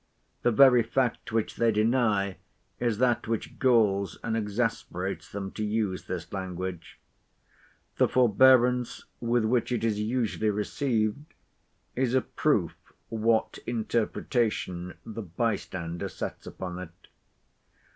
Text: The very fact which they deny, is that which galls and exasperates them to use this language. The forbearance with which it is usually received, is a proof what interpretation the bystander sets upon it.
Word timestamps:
The 0.41 0.49
very 0.49 0.81
fact 0.81 1.31
which 1.31 1.57
they 1.57 1.71
deny, 1.71 2.37
is 2.79 2.97
that 2.97 3.27
which 3.27 3.59
galls 3.59 4.17
and 4.23 4.35
exasperates 4.35 5.31
them 5.31 5.51
to 5.51 5.63
use 5.63 6.05
this 6.05 6.33
language. 6.33 6.97
The 7.97 8.07
forbearance 8.07 9.05
with 9.19 9.45
which 9.45 9.71
it 9.71 9.83
is 9.83 9.99
usually 9.99 10.49
received, 10.49 11.35
is 11.95 12.15
a 12.15 12.21
proof 12.21 12.73
what 13.09 13.59
interpretation 13.67 14.95
the 15.05 15.21
bystander 15.21 16.09
sets 16.09 16.47
upon 16.47 16.79
it. 16.79 17.07